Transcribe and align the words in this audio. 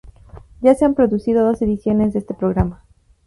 Ya 0.61 0.73
se 0.73 0.83
han 0.83 0.95
producido 0.95 1.45
dos 1.45 1.61
ediciones 1.61 2.13
de 2.13 2.19
este 2.21 2.33
programa. 2.33 2.83